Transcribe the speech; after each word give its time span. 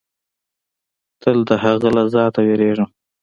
تل 1.21 1.37
د 1.49 1.51
هغه 1.63 1.87
له 1.95 2.03
ذاته 2.13 2.39
وېرېدم. 2.47 2.89